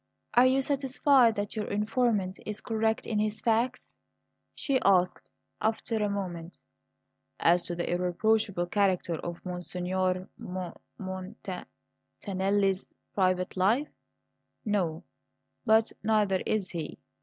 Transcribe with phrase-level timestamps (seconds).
[0.33, 3.93] "Are you satisfied that your informant is correct in his facts?"
[4.55, 5.29] she asked
[5.61, 6.57] after a moment.
[7.39, 11.51] "As to the irreproachable character of Monsignor M mon t
[12.19, 13.89] tan nelli's private life?
[14.65, 15.03] No;
[15.67, 16.97] but neither is he.